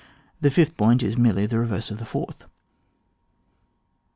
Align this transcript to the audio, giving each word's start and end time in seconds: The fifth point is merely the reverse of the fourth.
The 0.41 0.49
fifth 0.49 0.77
point 0.77 1.03
is 1.03 1.15
merely 1.15 1.45
the 1.45 1.59
reverse 1.59 1.91
of 1.91 1.99
the 1.99 2.07
fourth. 2.07 2.45